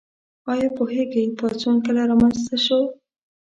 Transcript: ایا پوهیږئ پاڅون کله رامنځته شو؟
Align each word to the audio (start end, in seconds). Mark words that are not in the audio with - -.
ایا 0.51 0.67
پوهیږئ 0.77 1.25
پاڅون 1.37 1.75
کله 1.85 2.01
رامنځته 2.09 2.55
شو؟ 2.65 2.79